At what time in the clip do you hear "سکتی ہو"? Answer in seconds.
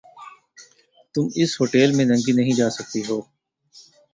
2.69-3.17